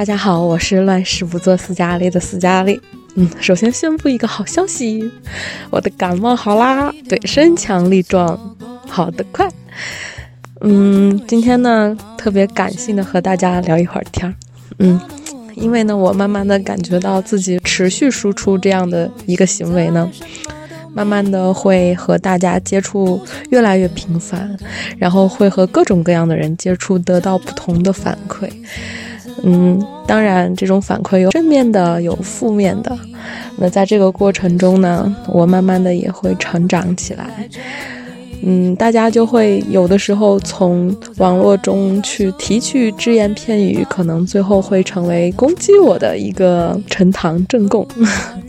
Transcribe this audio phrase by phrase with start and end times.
[0.00, 2.80] 大家好，我是乱世不做斯嘉丽的斯嘉丽。
[3.16, 5.12] 嗯，首先宣布一个好消息，
[5.68, 8.56] 我的感冒好啦，对，身强力壮，
[8.88, 9.46] 好的快。
[10.62, 14.34] 嗯，今天呢，特别感性的和大家聊一会儿天儿。
[14.78, 14.98] 嗯，
[15.54, 20.10] 因为呢，我慢慢的感觉到自己持续输出这样的一个行为呢，
[20.94, 24.56] 慢慢的会和大家接触越来越频繁，
[24.96, 28.48] 然后会和各种各样的人接触，得到不同的反馈。
[29.42, 32.96] 嗯，当然，这种反馈有正面的，有负面的。
[33.56, 37.26] 那在这个过程中呢，我慢慢的也会成长起来。
[38.42, 47.86] 嗯，大家就会有的时候从网络中去提取只言片语，可能最后会成为攻击我的一个呈堂证供。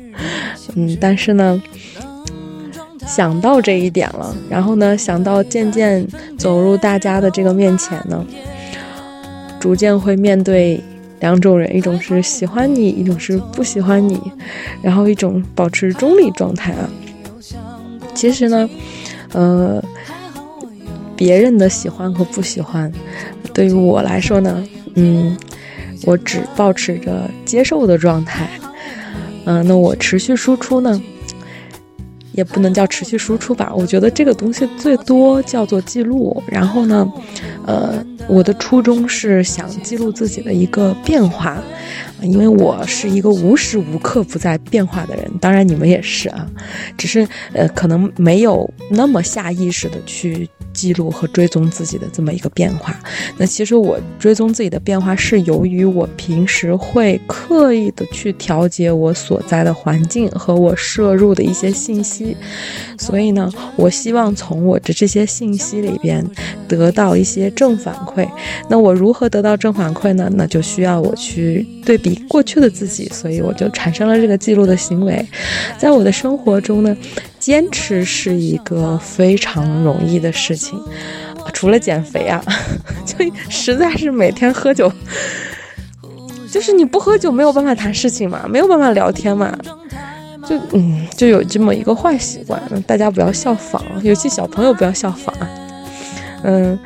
[0.75, 1.61] 嗯，但是呢，
[3.05, 8.25] 想到这一点了，然后呢，想到渐渐走入大家的这个面前呢。
[9.61, 10.83] 逐渐会面对
[11.19, 14.19] 两种人，一种是喜欢你，一种是不喜欢你，
[14.81, 16.89] 然后一种保持中立状态啊。
[18.15, 18.69] 其实呢，
[19.33, 19.81] 呃，
[21.15, 22.91] 别人的喜欢和不喜欢，
[23.53, 24.63] 对于我来说呢，
[24.95, 25.37] 嗯，
[26.05, 28.49] 我只保持着接受的状态。
[29.45, 31.01] 嗯，那我持续输出呢，
[32.33, 33.71] 也不能叫持续输出吧。
[33.75, 36.41] 我觉得这个东西最多叫做记录。
[36.47, 37.11] 然后呢，
[37.65, 38.05] 呃。
[38.27, 41.61] 我的初衷是想记录自己的一个变化，
[42.21, 46.47] 因为我是一个无时无刻不在变化的人，当然你们也是啊，
[46.95, 50.47] 只是呃可能没有那么下意识的去。
[50.81, 52.99] 记录和追踪自己的这么一个变化，
[53.37, 62.35] 那其实我追踪自己的变化是由于我平时会刻意的去调节我所在的环境和我摄入的一些信息，
[62.97, 66.25] 所以呢，我希望从我的这些信息里边
[66.67, 68.27] 得到一些正反馈。
[68.67, 70.27] 那我如何得到正反馈呢？
[70.33, 75.23] 那就需要我去对比过去的自己，所以我就产生了这个记录的行为。
[75.77, 76.97] 在我的生活中呢。
[77.41, 80.70] 坚持是一个非常容易的事情，
[81.53, 82.43] 除了减肥啊，
[83.05, 83.17] 就
[83.49, 84.91] 实在是每天喝酒，
[86.51, 89.55] 就是你不喝酒没有办法谈事情嘛，没有办法聊天嘛，
[90.47, 95.49] 就嗯，就有这么一个坏习惯，大家不要效仿，尤其小朋友不要效仿啊，
[96.43, 96.79] 嗯，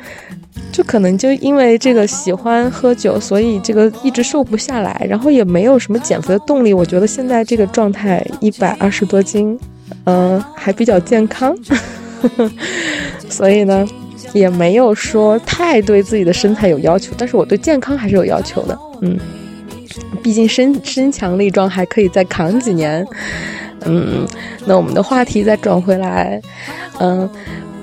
[0.72, 6.74] 就可能就因为这个喜欢喝酒，所以这个一直瘦不下来，然后也没有什么减肥的动力。
[6.74, 9.58] 我觉得现在这个状态一百二十多斤。
[10.04, 11.56] 嗯，还比较健康，
[13.28, 13.86] 所以呢，
[14.32, 18.78] 也没有说太对自己的身材有要求，但是我对健康还是有要求的。
[19.00, 19.18] 嗯，
[20.22, 23.06] 毕竟身身强力壮，还可以再扛几年。
[23.84, 24.26] 嗯，
[24.64, 26.40] 那我们的话题再转回来，
[26.98, 27.28] 嗯，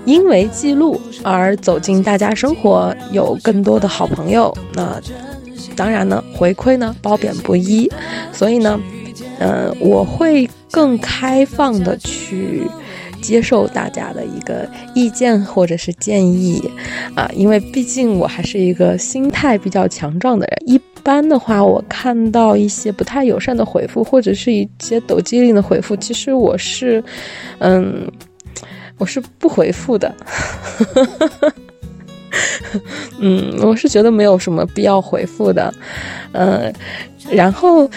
[0.06, 4.56] 因为记录而走进大家生活，有更多的好朋友。
[4.74, 5.00] 那
[5.76, 7.92] 当然呢，回馈呢褒贬不一，
[8.32, 8.80] 所以呢。
[9.40, 12.62] 嗯，我会更开放的去
[13.24, 16.62] 接受大家的一个意见或者是建议
[17.16, 20.58] 啊，因为毕竟我还是一个心态比较强壮的人。
[20.68, 27.02] 一般的话，我看到一些不太友善的回复，或者是一些抖机灵的回复，其实我是，
[27.60, 28.12] 嗯，
[28.98, 30.14] 我是不回复的。
[33.20, 35.74] 嗯，我是觉得没有什么必要回复的。
[36.32, 36.74] 嗯，
[37.34, 37.90] 然后。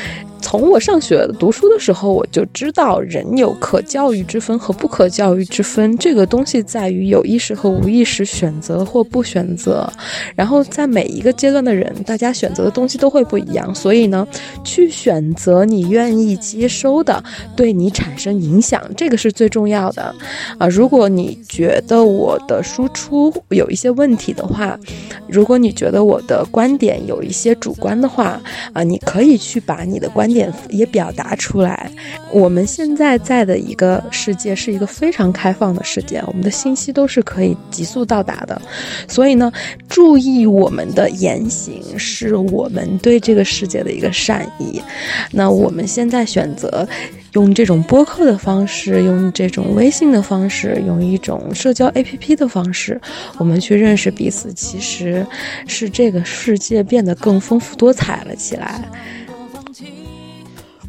[0.42, 5.96] 从我上学读书的时候，我就知道人有可教育之分和不可教育之分。
[5.98, 9.90] 这个东西在于有意识和无意识选择或不选择。
[10.36, 13.74] 然后在每一个阶段的人，大家选择的东西都会不一样。
[13.74, 14.28] 所以呢，
[14.62, 17.20] 去选择你愿意接收的，
[17.56, 20.14] 对你产生影响，这个是最重要的。
[20.58, 24.78] 啊，如果你觉得我的输出有一些问题的话，
[25.26, 28.40] 如果你觉得我的观点有一些主观的话，
[28.72, 30.52] 啊，你可以可以去把你的观点。
[30.70, 31.90] 也表达出来。
[32.30, 38.60] 我们现在在的一个世界是一个非常开放的世界，我们的信息都是可以急速到达的。
[39.08, 39.50] 所以呢，
[39.88, 44.80] 注意我们的言行，是我们对这个世界的一个善意。
[45.32, 46.86] 那我们现在选择
[47.36, 52.98] 用这种播客的方式，用这种微信的方式，用一种社交 APP 的方式，
[53.36, 55.24] 我们去认识彼此，其实
[55.66, 58.82] 是这个世界变得更丰富多彩了起来。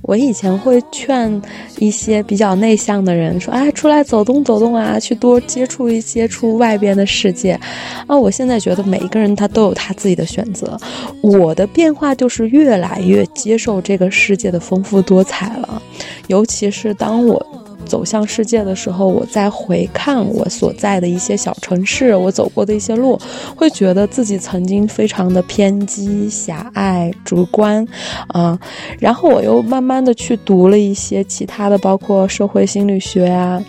[0.03, 1.41] 我以前会劝
[1.79, 7.59] 一些比较内向的人说：“哎，出来走动走动啊，去多接触一接触外边的世界。”
[8.07, 10.79] 啊，我现在觉得每一个人他都有他自己的选择。
[11.19, 15.81] 我的变化就是越来越接受这个世界的丰富多彩了，
[16.27, 17.45] 尤其是当我。
[17.85, 23.17] 走向世界的时候，我再回看我所在的一些小城市，我走过的一些路，
[23.55, 27.87] 会觉得自己曾经非常的偏激、狭隘、主观，
[28.27, 28.59] 啊，
[28.99, 33.63] 然后我又慢慢的去读了一些其他的，包括社会心理学啊，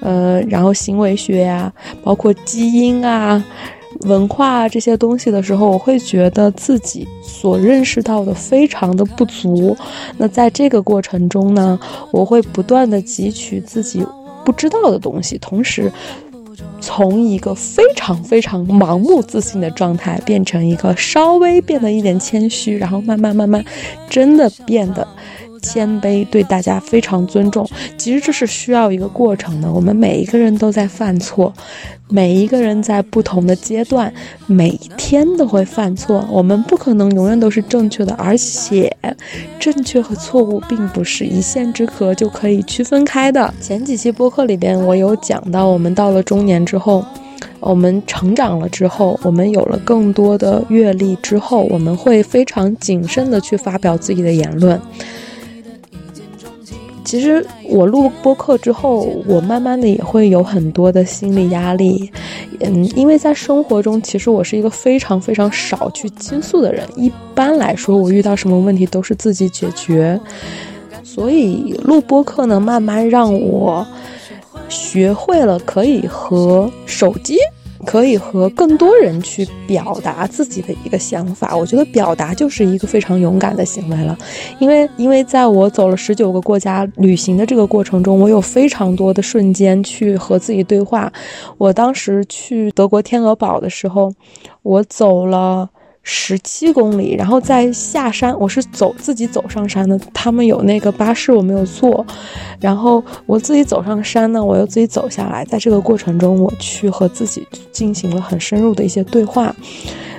[0.00, 1.72] 呃，然后行为学呀，
[2.04, 3.42] 包括基因啊。
[4.06, 9.76] 文化这些东西的时候，我会觉得自己所认识到的非常的不足。
[10.16, 11.78] 那在这个过程中呢，
[12.12, 14.06] 我会不断的汲取自己
[14.44, 15.92] 不知道的东西，同时
[16.80, 23.64] 从一个非常非常盲目自信的状态，变成一个稍微变得一点谦虚，然后慢慢慢慢
[24.08, 25.06] 真的变得。
[25.66, 27.68] 谦卑，对大家非常尊重。
[27.98, 29.68] 其实这是需要一个过程的。
[29.70, 31.52] 我们每一个人都在犯错，
[32.08, 34.12] 每一个人在不同的阶段，
[34.46, 36.24] 每一天都会犯错。
[36.30, 38.94] 我们不可能永远都是正确的，而且
[39.58, 43.52] 正确和错误并不是一线之隔就可以区分开的。
[43.60, 47.04] 前几期播客里边，我有讲到，我们到了中年之后，
[47.58, 54.80] 我们成长了之后，我们有了更多的阅历之后，我们会非常谨慎的去发表自己的言论。
[57.06, 62.10] 其实我录播客之后，我慢慢的也会有很多的心理压力，
[62.58, 66.84] 嗯，因为在生活中，其实我是一个非常非常少去倾诉的人。
[66.96, 70.20] 一般来说，我遇到什么问题都是自己解决，
[71.04, 73.86] 所以录播客呢，慢慢让我
[74.68, 77.38] 学会了可以和手机。
[77.86, 84.18] 可以和更多人去表达自己的一个想法，我觉得表达就是一个非常勇敢的行为了，
[84.58, 91.10] 因为因为在我走了十九个国家旅行的这个过程中，我有非常多的瞬间去和自己对话。
[91.56, 94.12] 我当时去德国天鹅堡的时候，
[94.62, 95.70] 我走了。
[96.08, 99.98] 十七公里，然后在下山，我是走自己走上山的。
[100.14, 102.06] 他们有那个巴士，我没有坐，
[102.60, 105.44] 然后我自己走上山呢，我又自己走下来。
[105.46, 109.52] 在这个过程中，我去和自己进行了很深入的一些对话。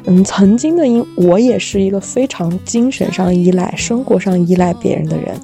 [0.07, 5.35] 嗯，曾经的因我也是一个非常精神上依赖、生活上依赖别人的人。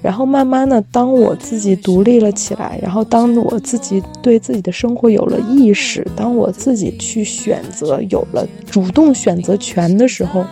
[0.00, 10.44] 然后慢慢的，当我自己独立了起来，然后当我自己对自己的生活有了意识，当我自己去选择有了主动选择权的时候，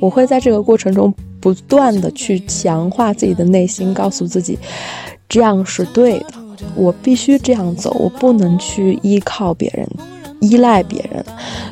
[0.00, 4.58] 我会在这个过程中不断的去强化自己的内心，告诉自己
[5.28, 6.34] 这样是对的，
[6.74, 9.88] 我必须这样走，我不能去依靠别人，
[10.40, 11.24] 依赖别人。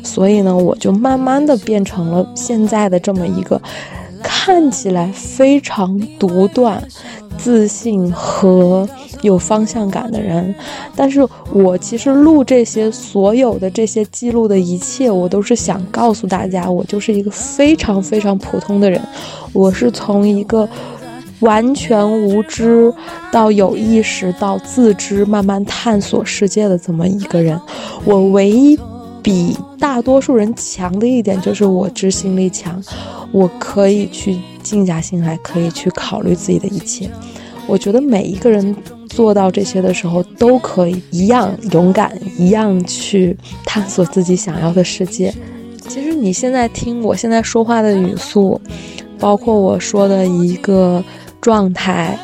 [0.03, 3.61] 所以呢，我就慢慢的变成了现在的这么一个。
[4.21, 6.83] 看起来非常独断、
[7.39, 8.87] 自信和
[9.23, 10.53] 有方向感的人，
[10.97, 19.01] 但是我其实录这些所有的这些记录的一切，我都是想告诉大家，我就是一个非常非常普通的人，
[19.53, 20.69] 我是从一个
[21.41, 22.93] 完全无知
[23.33, 27.61] 到有意识到自知，慢慢探索世界的这么一个人，
[28.05, 28.79] 我唯一。
[29.21, 32.83] 比大多数人强的一点就是我执行力强，
[33.31, 37.11] 我可以去静下心来，可以去考虑自己的一切。
[37.67, 38.75] 我觉得每一个人
[39.09, 43.37] 做到这些的时候，都可以一样勇敢，一样去
[43.67, 45.35] 探索自己想要的世界。
[45.89, 48.59] 其实你现在听我现在说话的语速，
[49.19, 51.05] 包括我说的一个
[51.49, 52.15] 状态。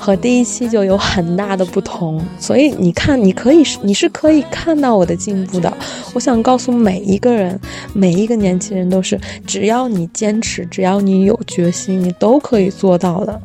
[0.00, 5.76] 和第一期就有很大的不同，所以你看，你可以是你是可以看到我的进步的。
[6.14, 7.58] 我想告诉每一个人，
[7.92, 13.42] 每一个年轻人都是，只要你坚持，只要你有决心，你都可以做到的。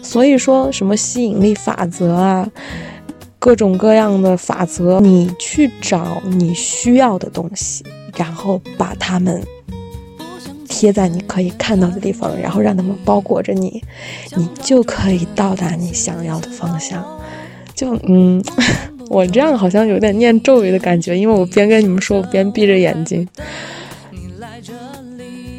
[0.00, 2.48] 所以说什么吸引力法则啊，
[3.38, 7.84] 各种各样的法则，你去找你需要的东西，
[8.16, 9.42] 然后把它们。
[10.70, 13.82] 贴在你可以看到的地方，然后让他们包裹着你，
[14.36, 17.04] 你就可以到达你想要的方向。
[17.74, 18.42] 就嗯，
[19.10, 23.28] 我这样好像有点念咒语的感觉，因为我边跟你们说，我边闭着眼睛。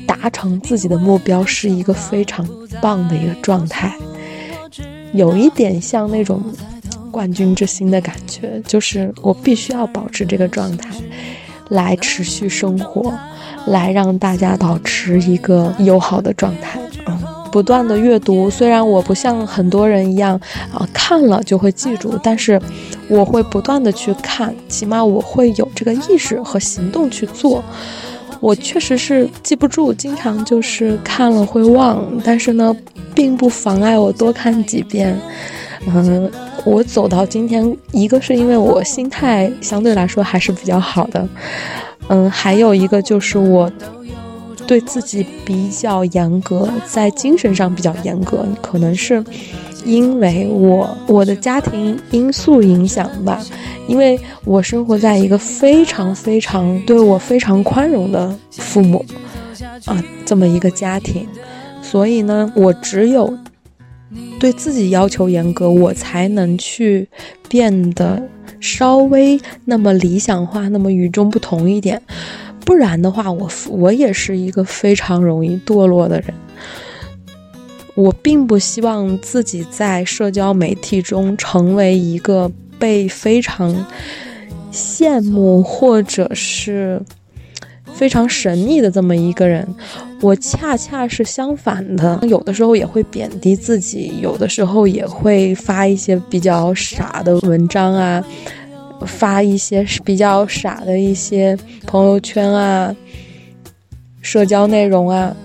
[0.08, 2.48] 达成自己的目标是一个非常
[2.80, 3.94] 棒的一个状态，
[5.14, 6.42] 有一点像那种
[7.10, 10.90] 冠军之心的感觉，就是我必须要保持这个状态，
[11.70, 13.12] 来持续生活。
[13.68, 17.18] 来让大家保持一个友好的状态，嗯，
[17.52, 18.50] 不断的阅读。
[18.50, 20.40] 虽然我不像很多人一样
[20.74, 22.60] 啊，看了就会记住，但是
[23.08, 27.64] 我会不断的去看，起码我会有这个意识和行动去做。
[28.40, 32.76] 我确实是记不住，经常就是看了会忘，但是呢，
[33.14, 35.16] 并不妨碍我多看几遍。
[35.86, 36.32] 嗯，
[36.66, 41.28] 我走到今天，一个是因为我心态相对来说还是比较好的。
[42.10, 43.72] 嗯，还有一个就是我
[44.68, 49.24] 对自己比较严格，在精神上比较严格，可能是
[49.86, 53.42] 因为我我的家庭因素影响吧，
[53.88, 59.04] 因为我生活在一个非常非常对我非常宽容的父母
[59.86, 61.28] 啊这么一个家庭，
[61.82, 63.34] 所以呢，我只有
[64.40, 67.08] 对自己要求严格，我才能去
[67.48, 68.22] 变得
[68.60, 72.02] 稍微那么理想化，那么与众不同一点。
[72.66, 76.34] 不然的话，我我也是一个非常容易堕落的人。
[77.96, 82.50] 我并不希望自己在社交媒体中成为一个
[82.80, 83.86] 被非常
[84.72, 87.02] 羡慕或者是
[88.02, 89.64] 非常神秘的这么一个人。
[90.22, 98.26] 我恰恰是相反的，有的时候也会贬低自己，有的时候也会发一些比较傻的文章啊。
[99.06, 101.56] 发一些比较傻的一些
[101.86, 102.96] 朋友圈啊，
[104.22, 105.36] 社交内容啊。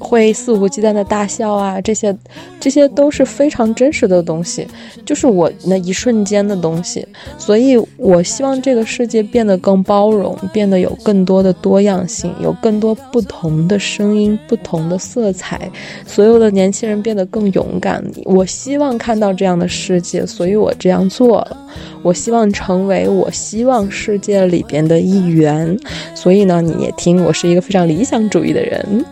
[0.00, 2.16] 会肆无忌惮的大笑啊，这些，
[2.58, 4.66] 这些都是非常真实的东西，
[5.04, 7.06] 就是我那一瞬间的东西。
[7.38, 15.70] 所以我希望这个世界变得更包容，变得有更多的多样性，有更多不同的声音、不同的色彩。
[16.06, 18.02] 所有的年轻人变得更勇敢。
[18.24, 21.56] 我希望看到这样的世界，所以我这样做了。
[22.02, 25.78] 我希望成为我希望世界里边的一员。
[26.14, 29.04] 所以呢，你也听，我是一个非常理想主义的人。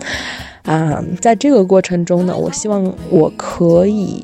[0.68, 4.22] 啊，在这个过程中呢，我希望我可以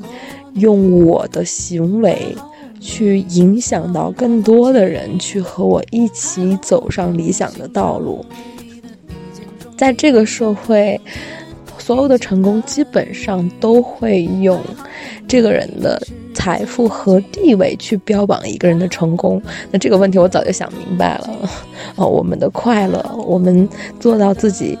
[0.53, 2.35] 用我的行为
[2.79, 8.23] 去影响到更多的人，去和我一起走上理想的道路。
[9.75, 11.01] 在这个社会，
[11.79, 14.61] 所有的成功基本上都会用
[15.27, 15.99] 这个人的
[16.35, 19.41] 财富和地位去标榜一个人的成功。
[19.71, 21.49] 那这个问题我早就想明白了。
[21.95, 23.67] 哦，我们的快乐，我们
[23.99, 24.77] 做到自己。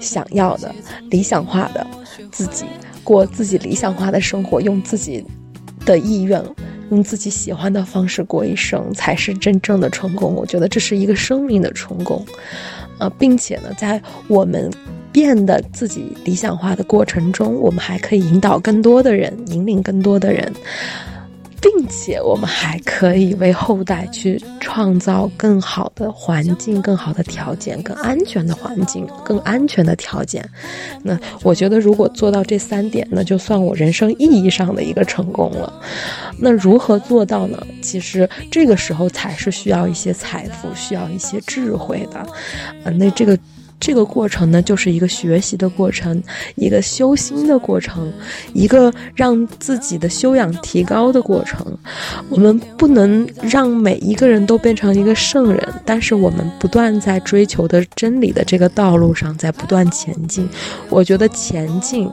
[0.00, 0.72] 想要的
[1.10, 1.84] 理想化的
[2.30, 2.64] 自己，
[3.02, 5.24] 过自己理想化的生活，用自己
[5.84, 6.40] 的意愿，
[6.92, 10.32] 用自己喜欢的方式过一生，才是真正的成功。
[10.36, 12.24] 我觉得这是一个生命的成功，
[13.00, 14.70] 呃，并且呢，在我们
[15.18, 20.52] 变得自己理想化的过程中，我们还可以引导更多的人，引领更多的人。
[21.60, 30.48] 并且我们还可以为后代去创造更好的环境、更好的条件、更安全的环境、更安全的条件。
[31.02, 35.82] 那我觉得，如果做到这三点，那就算我人生意义上的一个成功了。
[36.38, 37.60] 那如何做到呢？
[37.82, 42.24] 其实这个时候才是需要一些财富、需要一些智慧的。
[42.84, 43.36] 呃，那这个。
[43.80, 46.22] 这个过程呢，就是一个学习的过程，
[46.56, 48.12] 一个修心的过程，
[48.52, 51.64] 一个让自己的修养提高的过程。
[52.28, 60.48] 我们不能让每一个人都变成一个圣人，但是我们不断在追求的真理的这个道路上，在不断前进。
[60.88, 62.10] 我觉得前进。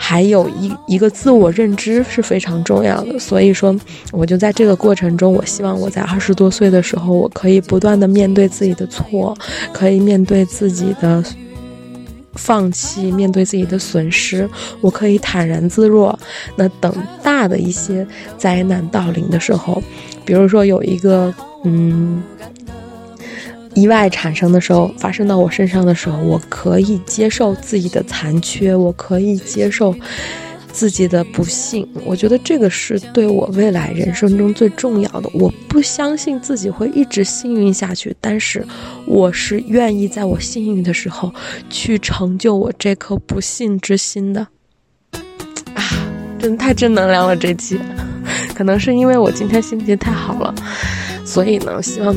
[0.00, 3.76] 还有一一个自我认知是非常重要的，所以说，
[4.12, 9.36] 我就在这个过程中，我希望我在二十多岁的时候，我可以不断的面对自己的错，
[9.72, 11.22] 可以面对自己的
[12.34, 14.48] 放弃，面对自己的损失，
[14.80, 16.16] 我可以坦然自若。
[16.56, 18.06] 那等大的一些
[18.38, 19.82] 灾难到临的时候，
[20.24, 22.22] 比如说有一个，嗯。
[23.78, 29.94] 意外产生的时候，发生到我身上的时候，我可以接受自己的残缺，我可以接受
[30.72, 31.88] 自己的不幸。
[32.04, 35.30] 我觉得这个是对我未来人生中最重要的。
[35.32, 38.66] 我不相信自己会一直幸运下去，但是
[39.06, 41.32] 我是愿意在我幸运的时候
[41.70, 44.40] 去成就我这颗不幸之心的。
[45.74, 45.82] 啊，
[46.40, 47.36] 真的太正能量了！
[47.36, 47.78] 这期，
[48.56, 50.52] 可能是因为我今天心情太好了，
[51.24, 52.12] 所以呢，希望。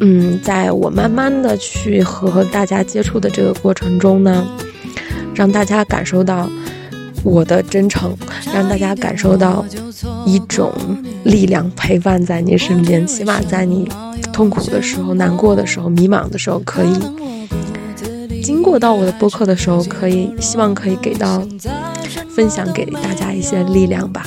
[0.00, 4.46] 嗯，在我慢慢的去和大家接触的这个过程中呢，
[5.34, 6.48] 让大家感受到
[7.22, 8.14] 我的真诚，
[8.54, 9.64] 让大家感受到
[10.26, 10.72] 一种
[11.24, 13.88] 力量陪伴在你身边，起码在你
[14.32, 21.42] 痛苦的时候、难过的时候、迷茫的时候，可以经过到我的播客的时候，可以希望可以给到
[22.28, 24.26] 分享给大家一些力量吧。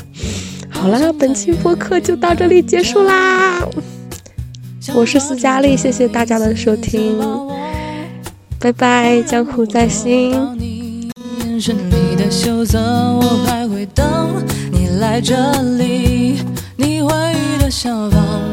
[0.69, 3.61] 好了，本期播客就到这里结束啦。
[4.93, 7.17] 我是斯嘉丽，谢谢大家的收听，
[8.59, 10.33] 拜拜，江湖在心。
[14.71, 16.43] 你来这里，
[16.75, 18.48] 你回忆的小房。